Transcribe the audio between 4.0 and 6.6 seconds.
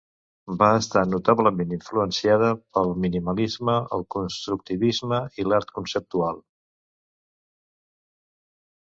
constructivisme i l'art conceptual.